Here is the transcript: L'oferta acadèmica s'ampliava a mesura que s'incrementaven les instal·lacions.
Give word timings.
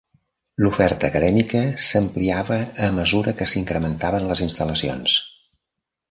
L'oferta 0.65 1.09
acadèmica 1.11 1.59
s'ampliava 1.87 2.57
a 2.87 2.89
mesura 2.99 3.33
que 3.41 3.47
s'incrementaven 3.51 4.25
les 4.31 4.41
instal·lacions. 4.47 5.19